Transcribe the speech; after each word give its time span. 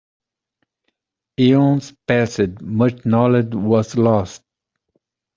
Aeon's 1.39 1.93
passed, 2.07 2.59
much 2.63 3.05
knowledge 3.05 3.53
was 3.53 3.95
lost. 3.95 4.41